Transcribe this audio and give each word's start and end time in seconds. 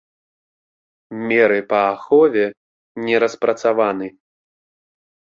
Меры 1.33 1.59
па 1.75 1.83
ахове 1.93 2.45
не 3.05 3.15
распрацаваны. 3.27 4.07